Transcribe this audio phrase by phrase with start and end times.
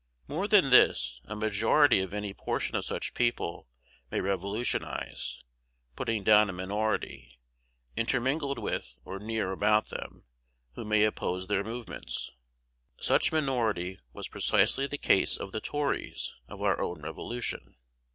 [0.27, 3.69] More than this, a majority of any portion of such people
[4.09, 5.39] may revolutionize,
[5.95, 7.37] putting down a minority,
[7.95, 10.25] intermingled with or near about them,
[10.73, 12.31] who may oppose their movements.
[12.99, 17.75] Such minority was precisely the case of the Tories of our own Revolution.